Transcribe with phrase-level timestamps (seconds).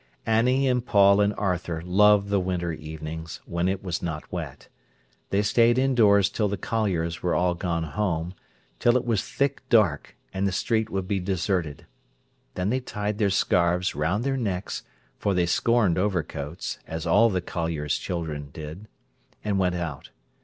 [0.25, 4.67] Annie and Paul and Arthur loved the winter evenings, when it was not wet.
[5.29, 8.33] They stayed indoors till the colliers were all gone home,
[8.79, 11.85] till it was thick dark, and the street would be deserted.
[12.55, 14.81] Then they tied their scarves round their necks,
[15.19, 18.87] for they scorned overcoats, as all the colliers' children did,
[19.43, 20.09] and went out.